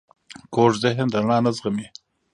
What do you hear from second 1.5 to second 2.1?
زغمي